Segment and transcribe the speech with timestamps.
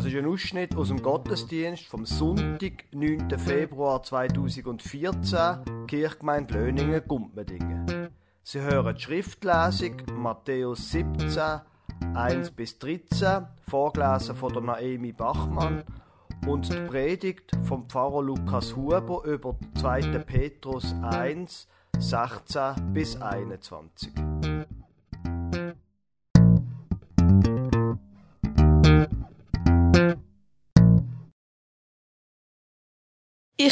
[0.00, 3.38] Das ist ein Ausschnitt aus dem Gottesdienst vom Sonntag, 9.
[3.38, 8.08] Februar 2014, Kirchgemeinde Löningen, Gumpmedingen.
[8.42, 11.60] Sie hören die Schriftlesung Matthäus 17,
[12.14, 15.84] 1 bis 13, vorgelesen von der Naemi Bachmann
[16.46, 20.00] und die Predigt vom Pfarrer Lukas Huber über 2.
[20.20, 24.29] Petrus 1, 16 bis 21.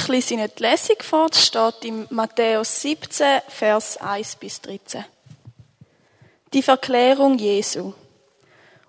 [0.01, 5.05] Ich lese Ihnen die Lesung vor, das steht im Matthäus 17, Vers 1 bis 13.
[6.53, 7.93] Die Verklärung Jesu.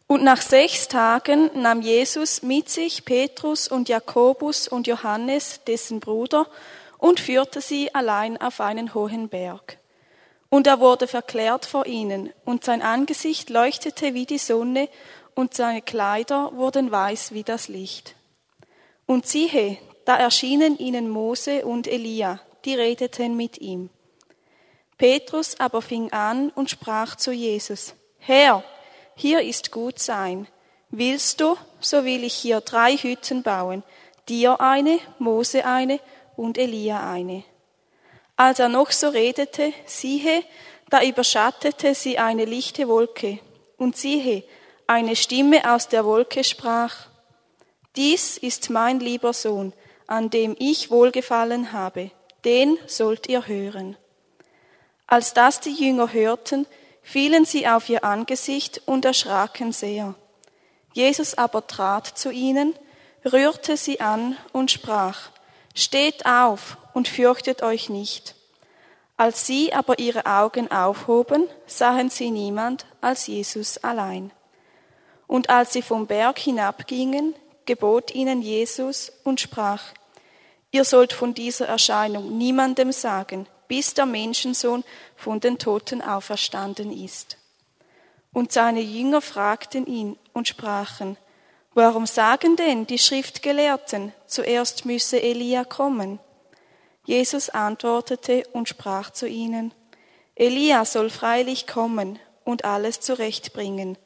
[0.05, 6.45] Und nach sechs Tagen nahm Jesus mit sich Petrus und Jakobus und Johannes, dessen Bruder,
[6.99, 9.79] und führte sie allein auf einen hohen Berg.
[10.49, 14.89] Und er wurde verklärt vor ihnen, und sein Angesicht leuchtete wie die Sonne,
[15.33, 18.13] und seine Kleider wurden weiß wie das Licht.
[19.07, 23.89] Und siehe, da erschienen ihnen Mose und Elia, die redeten mit ihm.
[24.97, 28.63] Petrus aber fing an und sprach zu Jesus, Herr,
[29.15, 30.47] hier ist gut sein.
[30.91, 33.83] Willst du, so will ich hier drei Hütten bauen,
[34.27, 35.99] dir eine, Mose eine
[36.35, 37.43] und Elia eine.
[38.35, 40.43] Als er noch so redete, siehe,
[40.89, 43.39] da überschattete sie eine lichte Wolke,
[43.77, 44.43] und siehe,
[44.87, 47.07] eine Stimme aus der Wolke sprach,
[47.95, 49.73] Dies ist mein lieber Sohn,
[50.09, 52.09] an dem ich wohlgefallen habe,
[52.43, 53.95] den sollt ihr hören.
[55.05, 56.65] Als das die Jünger hörten,
[57.03, 60.15] fielen sie auf ihr Angesicht und erschraken sehr.
[60.93, 62.73] Jesus aber trat zu ihnen,
[63.23, 65.29] rührte sie an und sprach,
[65.75, 68.33] Steht auf und fürchtet euch nicht.
[69.15, 74.31] Als sie aber ihre Augen aufhoben, sahen sie niemand als Jesus allein.
[75.27, 77.35] Und als sie vom Berg hinabgingen,
[77.67, 79.83] gebot ihnen Jesus und sprach,
[80.71, 84.83] Ihr sollt von dieser Erscheinung niemandem sagen, bis der Menschensohn
[85.15, 87.37] von den Toten auferstanden ist.
[88.31, 91.17] Und seine Jünger fragten ihn und sprachen,
[91.75, 96.19] Warum sagen denn die Schriftgelehrten, zuerst müsse Elia kommen?
[97.05, 99.73] Jesus antwortete und sprach zu ihnen,
[100.35, 103.97] Elia soll freilich kommen und alles zurechtbringen.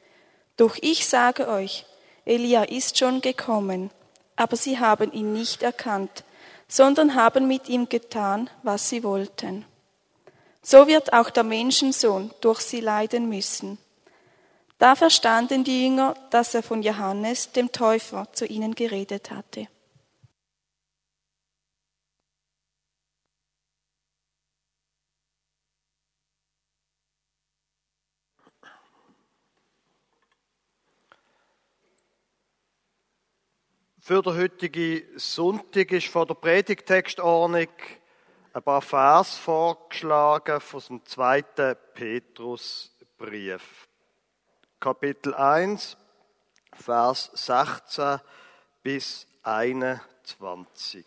[0.56, 1.86] Doch ich sage euch,
[2.24, 3.90] Elia ist schon gekommen,
[4.36, 6.23] aber sie haben ihn nicht erkannt,
[6.68, 9.64] sondern haben mit ihm getan, was sie wollten.
[10.62, 13.78] So wird auch der Menschensohn durch sie leiden müssen.
[14.78, 19.68] Da verstanden die Jünger, dass er von Johannes, dem Täufer, zu ihnen geredet hatte.
[34.06, 37.68] Für den heutigen Sonntag ist von der Predigtextordnung
[38.52, 43.88] ein paar Vers vorgeschlagen aus dem zweiten Petrusbrief.
[44.78, 45.96] Kapitel 1,
[46.74, 48.20] Vers 16
[48.82, 51.06] bis 21.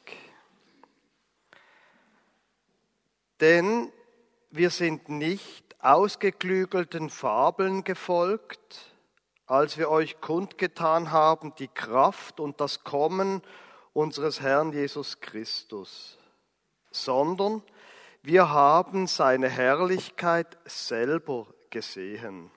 [3.39, 3.91] Denn
[4.49, 8.96] wir sind nicht ausgeklügelten Fabeln gefolgt,
[9.47, 13.41] als wir euch kundgetan haben die Kraft und das Kommen
[13.93, 16.17] unseres Herrn Jesus Christus,
[16.91, 17.63] sondern
[18.21, 22.51] wir haben seine Herrlichkeit selber gesehen.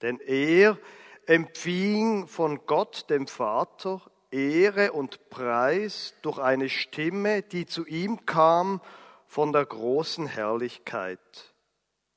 [0.00, 0.78] Denn er
[1.26, 4.00] empfing von Gott dem Vater
[4.30, 8.80] Ehre und Preis durch eine Stimme, die zu ihm kam
[9.26, 11.20] von der großen Herrlichkeit.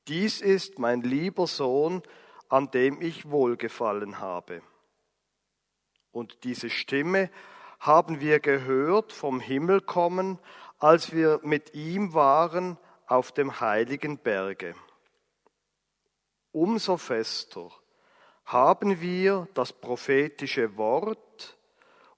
[0.08, 2.02] Dies ist mein lieber Sohn,
[2.50, 4.60] an dem ich wohlgefallen habe.
[6.12, 7.30] Und diese Stimme
[7.78, 10.38] haben wir gehört vom Himmel kommen,
[10.78, 14.74] als wir mit ihm waren auf dem heiligen Berge.
[16.52, 17.70] Umso fester
[18.44, 21.56] haben wir das prophetische Wort,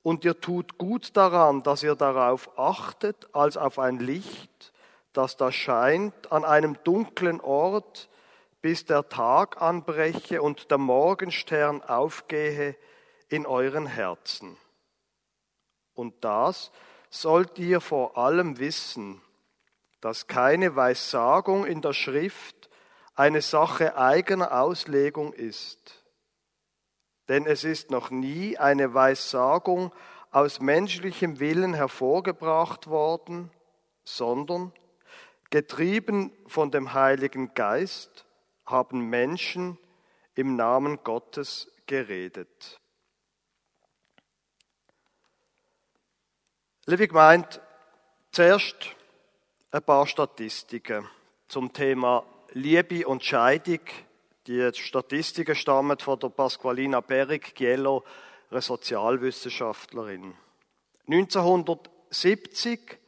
[0.03, 4.73] und ihr tut gut daran, dass ihr darauf achtet, als auf ein Licht,
[5.13, 8.09] das da scheint an einem dunklen Ort,
[8.63, 12.77] bis der Tag anbreche und der Morgenstern aufgehe
[13.29, 14.57] in euren Herzen.
[15.95, 16.71] Und das
[17.11, 19.21] sollt ihr vor allem wissen,
[20.01, 22.71] dass keine Weissagung in der Schrift
[23.15, 26.05] eine Sache eigener Auslegung ist.
[27.29, 29.93] Denn es ist noch nie eine Weissagung
[30.31, 33.51] aus menschlichem Willen hervorgebracht worden,
[34.05, 34.73] sondern
[35.51, 38.25] getrieben von dem Heiligen Geist
[38.73, 39.79] haben Menschen
[40.35, 42.81] im Namen Gottes geredet.
[46.87, 47.61] Liebe Gemeinde,
[48.33, 48.75] zuerst
[49.71, 51.09] ein paar Statistiken
[51.47, 53.81] zum Thema Liebe und Scheidung.
[54.49, 58.03] Die Statistiken stammen von der Pasqualina Berig Giello,
[58.51, 60.35] einer Sozialwissenschaftlerin.
[61.07, 62.99] 1970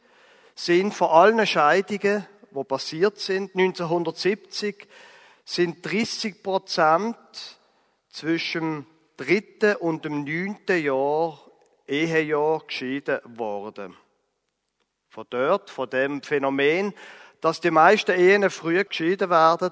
[0.55, 4.87] sind von allen Scheidungen, die passiert sind, 1970
[5.45, 7.17] sind 30 Prozent
[8.09, 11.39] zwischen dem dritten und dem neunten Jahr
[11.87, 13.95] Ehejahr geschieden worden.
[15.09, 16.93] Von dort, von dem Phänomen,
[17.41, 19.71] dass die meisten Ehen früh geschieden werden,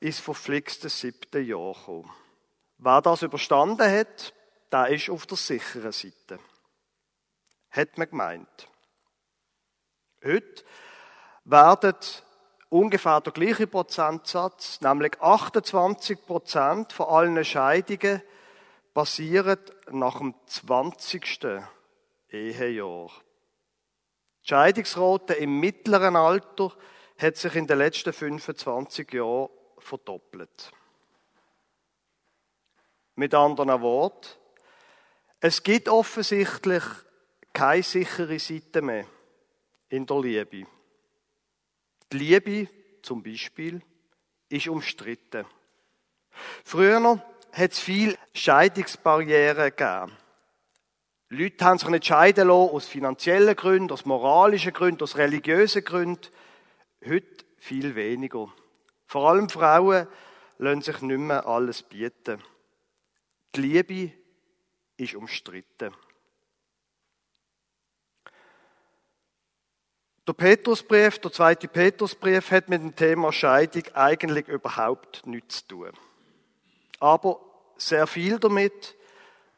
[0.00, 2.12] ist verflixt das siebte Jahr gekommen.
[2.78, 4.34] Wer das überstanden hat,
[4.72, 6.38] der ist auf der sicheren Seite.
[7.70, 8.68] Hat man gemeint.
[10.22, 10.64] Heute
[11.44, 11.94] werden
[12.68, 18.22] ungefähr der gleiche Prozentsatz, nämlich 28 Prozent von allen Scheidungen
[18.94, 19.58] passieren
[19.90, 21.60] nach dem 20.
[22.30, 23.10] Ehejahr.
[24.42, 26.72] Die Scheidungsrate im mittleren Alter
[27.18, 29.48] hat sich in den letzten 25 Jahren
[29.78, 30.72] verdoppelt.
[33.14, 34.28] Mit anderen Worten,
[35.40, 36.82] es gibt offensichtlich
[37.52, 39.06] keine sichere Seite mehr
[39.88, 40.66] in der Liebe.
[42.12, 42.68] Die Liebe,
[43.02, 43.82] zum Beispiel,
[44.48, 45.44] ist umstritten.
[46.64, 47.22] Früher
[47.52, 50.12] hat es viele Scheidungsbarrieren gegeben.
[51.28, 56.28] Leute haben sich nicht scheiden lassen aus finanziellen Gründen, aus moralischen Gründen, aus religiösen Gründen.
[57.04, 58.52] Heute viel weniger.
[59.06, 60.06] Vor allem Frauen
[60.58, 62.40] lassen sich nicht mehr alles bieten.
[63.54, 64.12] Die Liebe
[64.96, 65.92] ist umstritten.
[70.26, 75.92] Der Petrusbrief, der zweite Petrusbrief, hat mit dem Thema Scheidung eigentlich überhaupt nichts zu tun.
[76.98, 77.38] Aber
[77.76, 78.96] sehr viel damit,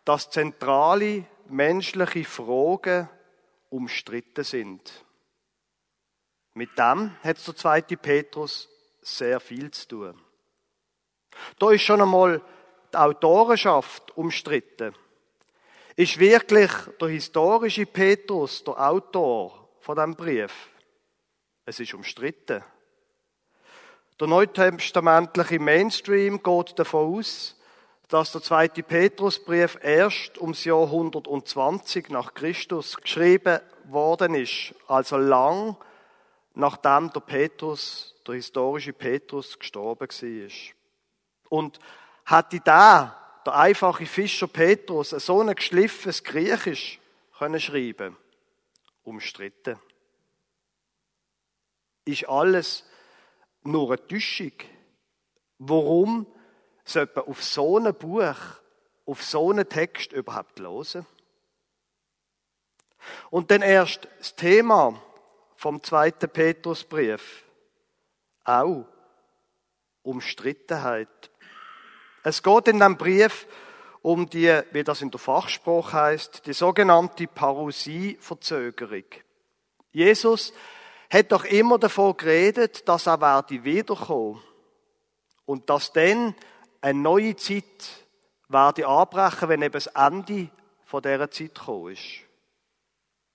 [0.05, 3.09] dass zentrale menschliche Fragen
[3.71, 5.05] umstritten sind.
[6.53, 8.69] Mit dem hat der zweite Petrus
[9.01, 10.21] sehr viel zu tun.
[11.59, 12.43] Da ist schon einmal
[12.93, 14.95] die Autorenschaft umstritten.
[15.97, 16.71] Ist wirklich
[17.01, 20.53] der historische Petrus der Autor von dem Brief?
[21.65, 22.63] Es ist umstritten.
[24.21, 27.57] Der neutestamentliche Mainstream geht davon aus,
[28.09, 35.77] dass der zweite Petrusbrief erst ums Jahr 120 nach Christus geschrieben worden ist, also lang
[36.55, 40.51] nachdem der Petrus, der historische Petrus, gestorben war.
[41.51, 41.79] Und
[42.27, 46.99] hätte da, der einfache Fischer Petrus, so ein geschliffenes Griechisch
[47.39, 48.17] können schreiben
[49.09, 49.79] umstritten.
[52.05, 52.85] Ist alles
[53.63, 54.53] nur eine Täuschung?
[55.59, 56.27] Warum
[56.85, 58.37] sollte man auf so ein Buch,
[59.07, 61.07] auf so einen Text überhaupt hören?
[63.31, 65.01] Und dann erst das Thema
[65.57, 67.45] vom zweiten Petrusbrief.
[68.45, 68.87] Auch
[70.03, 71.31] Umstrittenheit.
[72.23, 73.47] Es geht in dem Brief
[74.09, 79.05] um die, wie das in der Fachspruch heißt, die sogenannte Parousie-Verzögerung.
[79.93, 80.55] Jesus
[81.11, 84.43] hat doch immer davon geredet, dass er werde wiederkommen
[85.45, 86.35] und dass dann
[86.81, 88.07] eine neue Zeit
[88.49, 90.49] werde anbrechen, wenn eben das Ende
[90.87, 92.25] von dieser Zeit gekommen ist.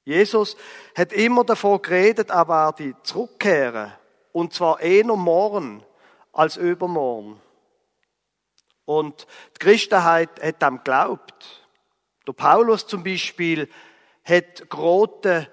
[0.06, 0.58] Jesus
[0.98, 3.94] hat immer davon geredet, er werde zurückkehren.
[4.32, 5.84] Und zwar eher morgen
[6.32, 7.40] als übermorgen.
[8.86, 11.68] Und die Christenheit hat dem geglaubt.
[12.28, 13.70] Der Paulus zum Beispiel
[14.24, 15.48] hat geraten,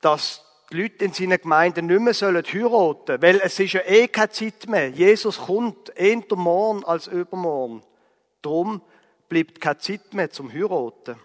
[0.00, 4.08] dass die Leute in seinen Gemeinden nicht mehr sollen heiraten, weil es ist ja eh
[4.08, 4.88] keine Zeit mehr.
[4.88, 7.82] Jesus kommt eher morgen als übermorgen.
[8.40, 8.82] Darum
[9.28, 11.16] bleibt keine Zeit mehr zum Heiraten.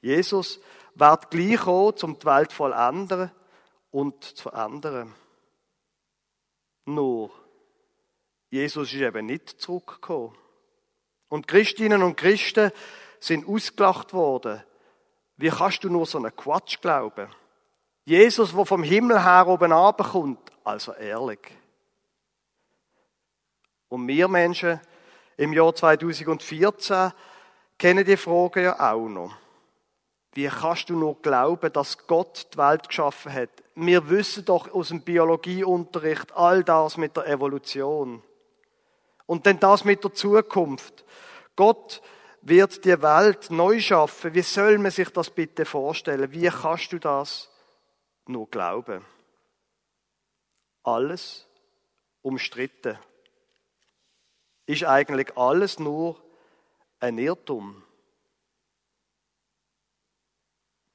[0.00, 0.60] Jesus
[0.94, 3.30] wird gleich kommen, um die Welt vollenden
[3.90, 5.14] und zu verändern.
[6.84, 7.30] Nur,
[8.50, 10.36] Jesus ist eben nicht zurückgekommen.
[11.28, 12.72] Und Christinnen und Christen
[13.20, 14.62] sind ausgelacht worden.
[15.36, 17.28] Wie kannst du nur so einen Quatsch glauben?
[18.04, 21.40] Jesus, der vom Himmel her oben kommt, also ehrlich.
[23.88, 24.80] Und wir Menschen
[25.36, 27.12] im Jahr 2014
[27.78, 29.36] kennen die Frage ja auch noch.
[30.32, 33.50] Wie kannst du nur glauben, dass Gott die Welt geschaffen hat?
[33.74, 38.22] Wir wissen doch aus dem Biologieunterricht all das mit der Evolution.
[39.28, 41.04] Und dann das mit der Zukunft.
[41.54, 42.00] Gott
[42.40, 44.32] wird die Welt neu schaffen.
[44.32, 46.32] Wie soll man sich das bitte vorstellen?
[46.32, 47.50] Wie kannst du das
[48.24, 49.04] nur glauben?
[50.82, 51.46] Alles
[52.22, 52.98] umstritten.
[54.64, 56.18] Ist eigentlich alles nur
[56.98, 57.82] ein Irrtum?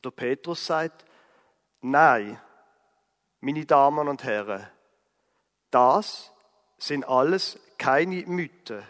[0.03, 1.05] Der Petrus sagt,
[1.81, 2.41] nein,
[3.41, 4.67] meine Damen und Herren,
[5.69, 6.31] das
[6.79, 8.81] sind alles keine Mythen.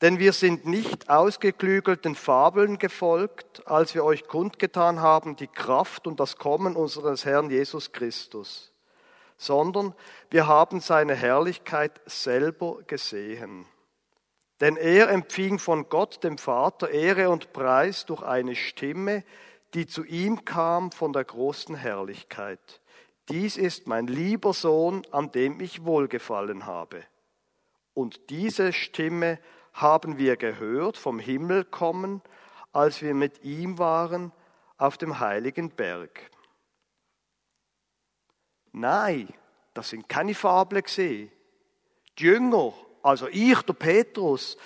[0.00, 6.20] Denn wir sind nicht ausgeklügelten Fabeln gefolgt, als wir euch kundgetan haben die Kraft und
[6.20, 8.72] das Kommen unseres Herrn Jesus Christus,
[9.36, 9.94] sondern
[10.30, 13.66] wir haben seine Herrlichkeit selber gesehen.
[14.62, 19.22] Denn er empfing von Gott, dem Vater, Ehre und Preis durch eine Stimme,
[19.74, 22.80] die zu ihm kam von der großen Herrlichkeit.
[23.28, 27.04] Dies ist mein lieber Sohn, an dem ich wohlgefallen habe.
[27.94, 29.38] Und diese Stimme
[29.72, 32.22] haben wir gehört vom Himmel kommen,
[32.72, 34.32] als wir mit ihm waren
[34.78, 36.30] auf dem heiligen Berg.
[38.72, 39.28] Nein,
[39.74, 41.32] das sind keine Fabeln gesehen.
[42.18, 44.56] Die Jünger, also ich, der Petrus,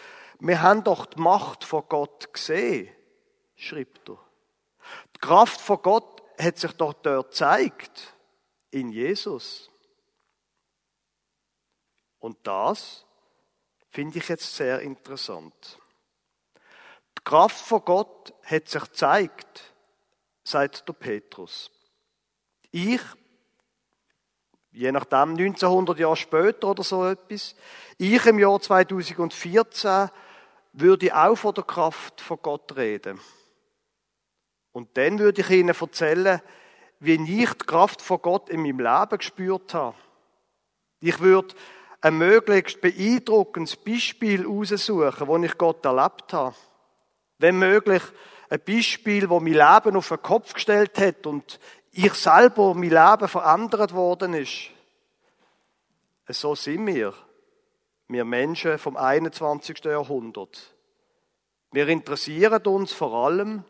[0.40, 2.88] wir haben doch die Macht von Gott gesehen,
[3.54, 4.18] schreibt er.
[5.14, 8.14] Die Kraft von Gott hat sich doch dort gezeigt,
[8.70, 9.70] in Jesus.
[12.18, 13.04] Und das
[13.88, 15.78] finde ich jetzt sehr interessant.
[17.18, 19.74] Die Kraft von Gott hat sich gezeigt,
[20.44, 21.70] sagt der Petrus.
[22.70, 23.00] Ich,
[24.70, 27.56] je nachdem 1900 Jahre später oder so etwas,
[27.98, 30.10] ich im Jahr 2014
[30.72, 33.20] würde auch von der Kraft von Gott reden.
[34.72, 36.40] Und dann würde ich Ihnen erzählen,
[37.00, 39.96] wie ich die Kraft von Gott in meinem Leben gespürt habe.
[41.00, 41.54] Ich würde
[42.02, 46.54] ein möglichst beeindruckendes Beispiel aussuchen, wo ich Gott erlebt habe.
[47.38, 48.02] Wenn möglich,
[48.50, 51.58] ein Beispiel, wo mein Leben auf den Kopf gestellt hat und
[51.92, 54.70] ich selber mein Leben verändert worden ist.
[56.28, 57.14] So sind wir,
[58.08, 59.84] wir Menschen vom 21.
[59.84, 60.74] Jahrhundert.
[61.72, 63.64] Wir interessieren uns vor allem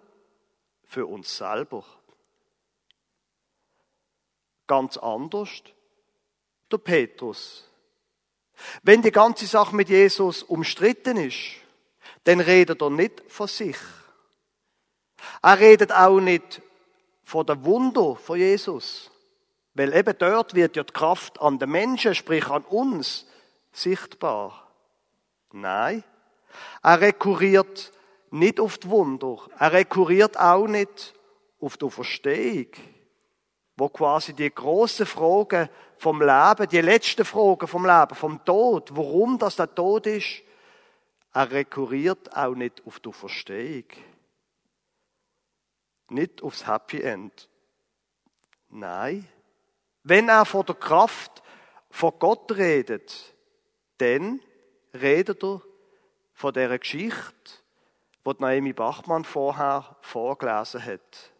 [0.84, 1.84] für uns selber.
[4.70, 5.50] Ganz anders
[6.70, 7.68] der Petrus.
[8.84, 11.56] Wenn die ganze Sache mit Jesus umstritten ist,
[12.22, 13.76] dann redet er nicht von sich.
[15.42, 16.62] Er redet auch nicht
[17.24, 19.10] von der Wunder von Jesus.
[19.74, 23.26] Weil eben dort wird ja die Kraft an den Menschen, sprich an uns,
[23.72, 24.70] sichtbar.
[25.50, 26.04] Nein,
[26.80, 27.92] er rekurriert
[28.30, 29.36] nicht auf die Wunder.
[29.58, 31.12] Er rekurriert auch nicht
[31.58, 32.68] auf die Verstehung
[33.80, 39.38] wo quasi die großen Fragen vom Leben, die letzten Fragen vom Leben, vom Tod, warum
[39.38, 40.42] das der Tod ist,
[41.32, 43.84] er rekurriert auch nicht auf die Verstehung.
[46.10, 47.48] Nicht aufs Happy End.
[48.68, 49.26] Nein.
[50.02, 51.42] Wenn er von der Kraft
[51.90, 53.34] von Gott redet,
[53.96, 54.40] dann
[54.92, 55.62] redet er
[56.34, 57.62] von der Geschichte,
[58.26, 61.32] die Naomi Bachmann vorher vorgelesen hat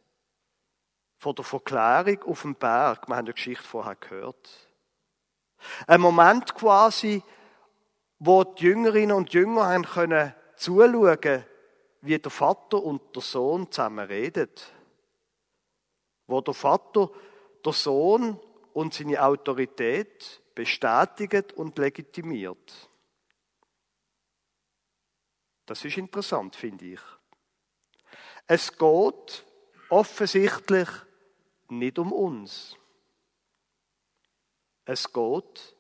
[1.21, 3.07] von der Verklärung auf dem Berg.
[3.07, 4.49] Wir haben die Geschichte vorher gehört.
[5.87, 7.23] Ein Moment quasi,
[8.19, 11.45] wo die Jüngerinnen und Jünger haben können zuschauen,
[12.01, 14.73] wie der Vater und der Sohn zusammen redet.
[16.27, 17.11] Wo der Vater
[17.67, 18.41] der Sohn
[18.73, 22.89] und seine Autorität bestätigt und legitimiert.
[25.67, 27.01] Das ist interessant, finde ich.
[28.47, 29.45] Es geht
[29.91, 30.89] offensichtlich
[31.71, 32.77] nicht um uns.
[34.85, 35.77] Es geht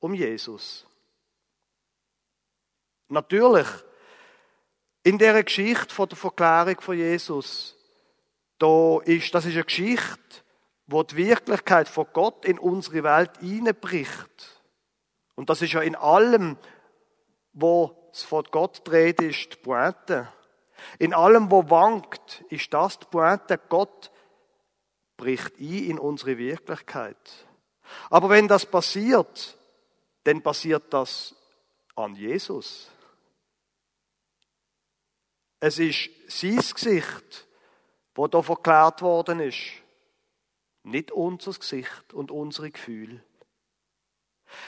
[0.00, 0.86] um Jesus.
[3.08, 3.66] Natürlich,
[5.02, 7.76] in der Geschichte von der Verklärung von Jesus,
[8.58, 10.42] da ist, das ist eine Geschichte,
[10.86, 14.62] wo die Wirklichkeit von Gott in unsere Welt hineinbricht.
[15.34, 16.56] Und das ist ja in allem,
[17.52, 20.32] wo es von Gott dreht, ist die Pointe.
[20.98, 23.58] In allem, wo wankt, ist das die Pointe.
[23.68, 24.11] Gott
[25.22, 27.46] bricht ein in unsere Wirklichkeit.
[28.10, 29.56] Aber wenn das passiert,
[30.24, 31.36] dann passiert das
[31.94, 32.90] an Jesus.
[35.60, 37.46] Es ist sein Gesicht,
[38.16, 39.60] wo da verklärt worden ist.
[40.82, 43.22] Nicht unser Gesicht und unsere Gefühle.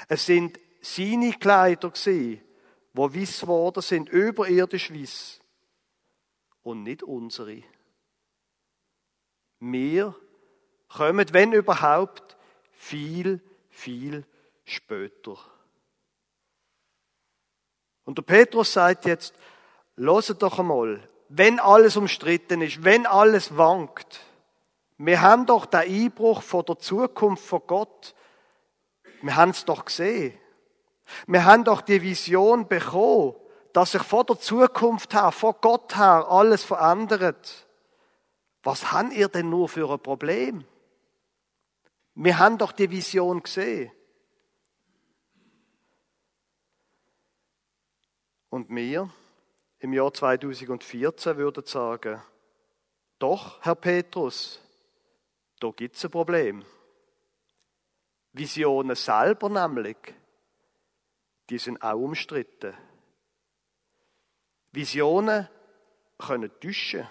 [0.06, 2.40] Es sind seine Kleider gewesen,
[2.92, 5.40] wo wiss worden sind, überirdisch wiss.
[6.62, 7.64] Und nicht unsere.
[9.58, 10.14] Wir
[10.96, 12.36] kommen, wenn überhaupt,
[12.72, 14.24] viel, viel
[14.64, 15.36] später.
[18.04, 19.34] Und der Petrus sagt jetzt,
[19.96, 24.20] loset doch einmal, wenn alles umstritten ist, wenn alles wankt,
[24.98, 28.14] wir haben doch den Einbruch von der Zukunft von Gott,
[29.22, 30.38] wir haben es doch gesehen.
[31.26, 33.34] Wir haben doch die Vision bekommen,
[33.72, 37.66] dass sich vor der Zukunft her, vor Gott her alles verändert.
[38.62, 40.64] Was habt ihr denn nur für ein Problem?
[42.14, 43.90] Wir haben doch die Vision gesehen.
[48.50, 49.11] Und wir
[49.80, 52.23] im Jahr 2014 würden sagen,
[53.18, 54.61] doch, Herr Petrus,
[55.59, 56.64] da gibt es ein Problem.
[58.33, 59.97] Visionen selber nämlich,
[61.50, 62.75] die sind auch umstritten.
[64.73, 65.49] Visionen
[66.18, 67.09] können täuschen.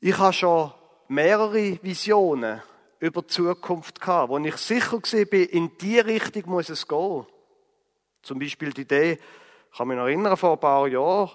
[0.00, 0.72] Ich habe schon
[1.08, 2.62] mehrere Visionen
[2.98, 7.26] über die Zukunft gehabt, wo ich sicher war, in die Richtung muss es gehen.
[8.22, 9.18] Zum Beispiel die Idee,
[9.70, 11.30] ich kann mich noch erinnern, vor ein paar Jahren,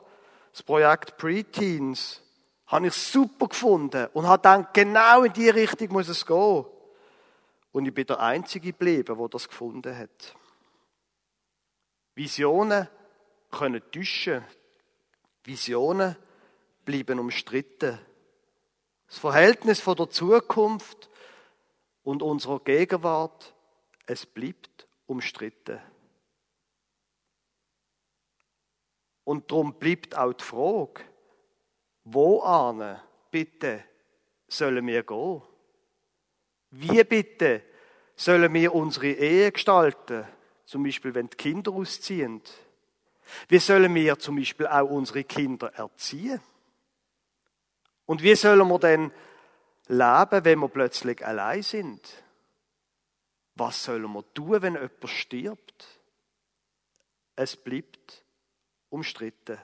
[0.52, 2.22] das Projekt Preteens,
[2.68, 6.66] habe ich super gefunden und habe gedacht, genau in die Richtung muss es gehen.
[7.72, 10.36] Und ich bin der Einzige geblieben, der das gefunden hat.
[12.16, 12.88] Visionen
[13.52, 14.44] können täuschen.
[15.44, 16.16] Visionen
[16.86, 18.00] bleiben umstritten.
[19.10, 21.10] Das Verhältnis von der Zukunft
[22.04, 23.56] und unserer Gegenwart,
[24.06, 25.80] es bleibt umstritten.
[29.24, 31.04] Und darum bleibt auch die Frage,
[32.04, 33.01] wo ane
[33.32, 33.84] bitte
[34.48, 35.42] sollen wir gehen?
[36.72, 37.63] Wie bitte
[38.16, 40.25] sollen wir unsere Ehe gestalten?
[40.66, 42.42] Zum Beispiel, wenn die Kinder ausziehen.
[43.48, 46.42] Wie sollen wir zum Beispiel auch unsere Kinder erziehen?
[48.10, 49.12] Und wie sollen wir denn
[49.86, 52.01] leben, wenn wir plötzlich allein sind?
[53.54, 56.00] Was sollen wir tun, wenn jemand stirbt?
[57.36, 58.25] Es bleibt
[58.89, 59.60] umstritten.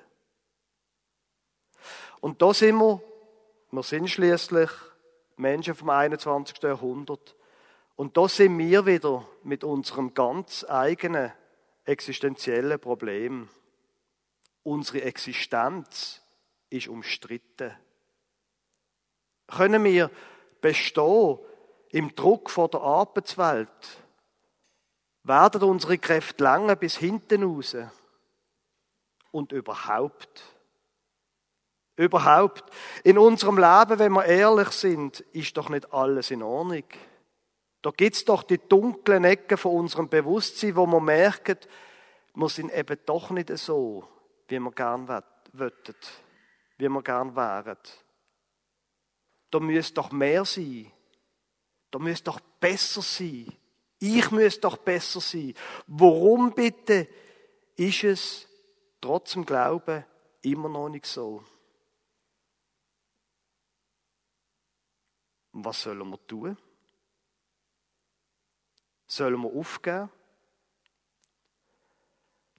[2.21, 3.01] Und da sind wir,
[3.71, 4.69] wir sind schließlich
[5.37, 6.61] Menschen vom 21.
[6.61, 7.35] Jahrhundert.
[7.95, 11.33] Und da sind wir wieder mit unserem ganz eigenen
[11.83, 13.49] existenziellen Problem.
[14.61, 16.21] Unsere Existenz
[16.69, 17.75] ist umstritten.
[19.47, 20.09] Können wir
[20.61, 21.39] bestehen
[21.89, 23.69] im Druck vor der Arbeitswelt?
[25.23, 27.75] Werden unsere Kräfte lange bis hinten raus?
[29.35, 30.43] und überhaupt.
[31.97, 32.63] Überhaupt.
[33.03, 36.83] In unserem Leben, wenn wir ehrlich sind, ist doch nicht alles in Ordnung.
[37.81, 41.57] Da gibt's doch die dunklen Ecken von unserem Bewusstsein, wo wir merken,
[42.33, 44.07] wir sind eben doch nicht so,
[44.47, 45.95] wie wir gern wollten,
[46.77, 47.77] wie wir gern wären.
[49.55, 50.91] Da müsste doch mehr sein.
[51.89, 53.47] Da müsste doch besser sein.
[53.99, 55.53] Ich müsste doch besser sein.
[55.87, 57.07] Warum bitte
[57.77, 58.49] ist es
[58.99, 60.03] trotz dem Glauben
[60.41, 61.41] immer noch nicht so.
[65.53, 66.57] Und was sollen wir tun?
[69.07, 70.09] Sollen wir aufgeben?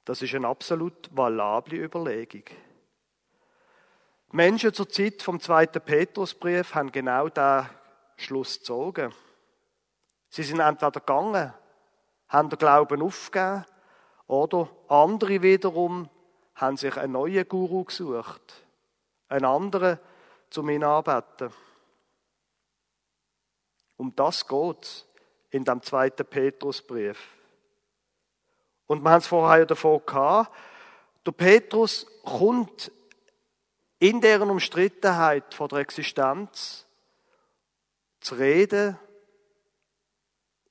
[0.07, 2.45] Das ist eine absolut valable Überlegung.
[4.37, 7.71] Menschen zur Zeit vom zweiten Petrusbrief haben genau diesen
[8.19, 9.15] Schluss gezogen.
[10.29, 11.55] Sie sind entweder gegangen,
[12.29, 13.65] haben den Glauben aufgegeben,
[14.27, 16.11] oder andere wiederum
[16.55, 18.67] haben sich einen neuen Guru gesucht.
[19.29, 19.99] Einen anderen
[20.51, 21.51] zum ihn anbeten.
[23.97, 25.07] Um das geht
[25.49, 27.27] in dem zweiten Petrusbrief.
[28.87, 30.55] Und wir haben es vorher davon gehabt,
[31.25, 32.93] der Petrus kommt
[33.99, 36.87] in deren Umstrittenheit vor der Existenz
[38.21, 38.99] zu reden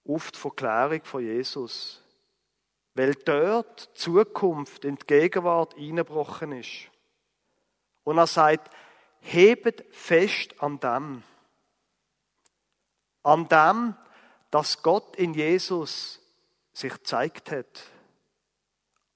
[0.07, 2.01] auf die Verklärung von Jesus
[2.95, 6.89] weil dort die Zukunft in die Gegenwart eingebrochen ist.
[8.05, 8.73] Und er sagt,
[9.19, 11.23] hebet fest an dem.
[13.21, 13.95] An dem,
[14.49, 16.21] dass Gott in Jesus
[16.71, 17.83] sich zeigt hat.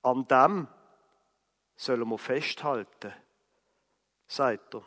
[0.01, 0.67] An dem
[1.77, 3.13] sollen wir festhalten,
[4.29, 4.83] sagt er.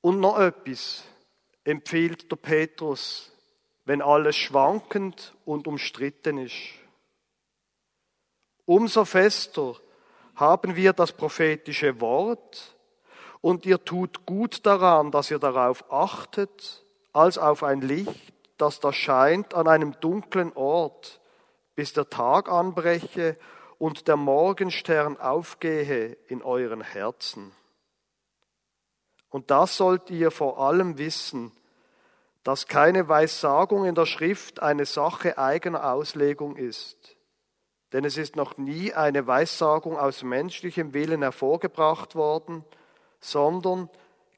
[0.00, 1.04] Und noch etwas
[1.62, 3.30] empfiehlt der Petrus
[3.88, 6.54] wenn alles schwankend und umstritten ist.
[8.66, 9.76] Umso fester
[10.36, 12.76] haben wir das prophetische Wort
[13.40, 18.92] und ihr tut gut daran, dass ihr darauf achtet, als auf ein Licht, das da
[18.92, 21.18] scheint an einem dunklen Ort,
[21.74, 23.38] bis der Tag anbreche
[23.78, 27.52] und der Morgenstern aufgehe in euren Herzen.
[29.30, 31.52] Und das sollt ihr vor allem wissen,
[32.42, 37.16] dass keine Weissagung in der Schrift eine Sache eigener Auslegung ist.
[37.92, 42.64] Denn es ist noch nie eine Weissagung aus menschlichem Willen hervorgebracht worden,
[43.20, 43.88] sondern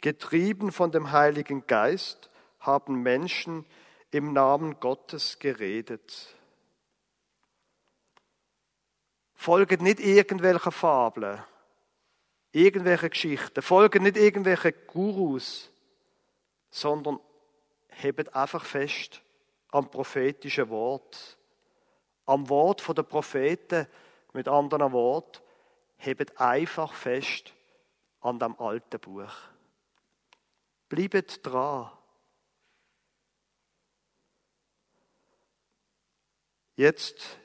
[0.01, 3.65] getrieben von dem Heiligen Geist haben Menschen
[4.11, 6.35] im Namen Gottes geredet.
[9.41, 11.43] Folget nicht irgendwelche Fabeln,
[12.53, 15.71] irgendwelche Geschichten, folgen nicht irgendwelche Gurus,
[16.69, 17.19] sondern
[17.89, 19.23] hebt einfach fest
[19.69, 21.39] am prophetischen Wort.
[22.27, 23.87] Am Wort der Propheten,
[24.35, 25.41] mit anderen Worten,
[25.97, 27.55] hebt einfach fest
[28.21, 29.33] an dem alten Buch.
[30.91, 31.91] Bleibt dran.
[36.77, 37.41] Jetzt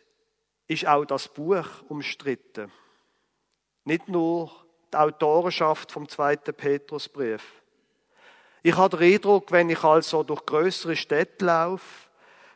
[0.68, 2.72] ist auch das Buch umstritten.
[3.84, 4.52] Nicht nur
[4.92, 7.62] die Autorenschaft vom zweiten Petrusbrief.
[8.64, 12.10] Ich habe den Eindruck, wenn ich also durch größere Städte laufe,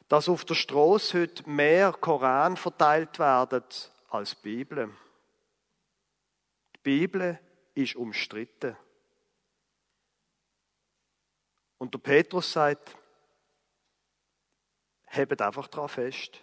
[0.07, 3.63] dass auf der Straße heute mehr Koran verteilt werden
[4.09, 4.89] als Bibel.
[6.75, 7.39] Die Bibel
[7.75, 8.75] ist umstritten.
[11.77, 12.97] Und der Petrus sagt,
[15.05, 16.41] hebt einfach daran fest.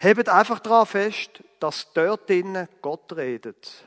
[0.00, 3.84] Hebt einfach daran fest, dass dort drinnen Gott redet.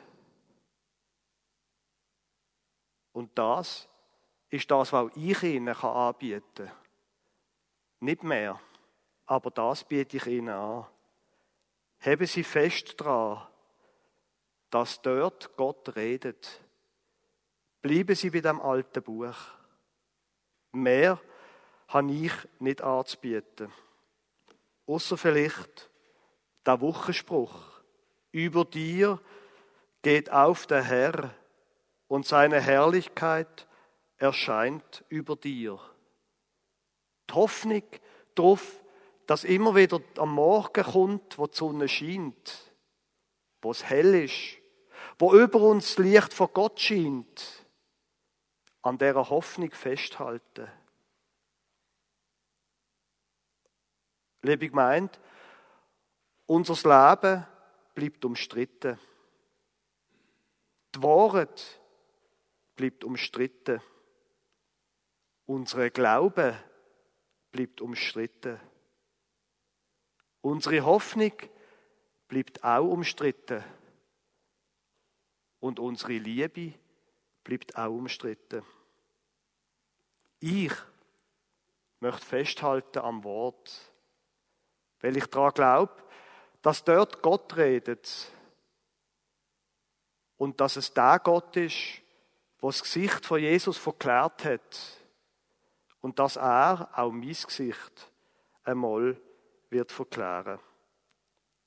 [3.13, 3.88] Und das
[4.49, 6.71] ist das, was ich Ihnen anbieten kann.
[8.01, 8.60] Nicht mehr,
[9.25, 10.86] aber das biete ich Ihnen an.
[11.99, 13.47] Heben Sie fest daran,
[14.69, 16.62] dass dort Gott redet.
[17.81, 19.36] Bleiben Sie bei dem alten Buch.
[20.71, 21.19] Mehr
[21.88, 23.71] habe ich nicht anzubieten.
[24.91, 25.89] Außer vielleicht
[26.65, 27.56] der Wochenspruch.
[28.34, 29.21] Über dir
[30.01, 31.34] geht auf der Herr
[32.10, 33.69] und seine Herrlichkeit
[34.17, 35.80] erscheint über dir.
[37.30, 37.84] Die Hoffnung
[38.36, 38.84] darauf,
[39.27, 42.73] dass immer wieder am Morgen kommt, wo die Sonne scheint,
[43.62, 44.58] wo es hell ist,
[45.17, 47.65] wo über uns Licht von Gott scheint,
[48.82, 50.67] an dieser Hoffnung festhalten.
[54.43, 55.19] Liebe meint,
[56.47, 57.45] unser Leben
[57.93, 58.99] bleibt umstritten.
[60.95, 61.80] Die Wahrheit
[62.75, 63.82] bleibt umstritten.
[65.45, 66.58] Unsere Glaube
[67.51, 68.60] bleibt umstritten.
[70.41, 71.34] Unsere Hoffnung
[72.27, 73.63] bleibt auch umstritten.
[75.60, 76.73] Und unsere Liebe
[77.43, 78.65] bleibt auch umstritten.
[80.39, 80.73] Ich
[81.99, 83.90] möchte festhalten am Wort
[85.01, 85.93] weil ich daran glaube,
[86.61, 88.31] dass dort Gott redet
[90.37, 92.01] und dass es der Gott ist,
[92.61, 95.01] der das Gesicht von Jesus verklärt hat
[96.01, 98.11] und dass er auch mein Gesicht
[98.63, 99.19] einmal
[99.69, 100.59] wird verklären.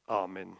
[0.07, 0.57] Amen.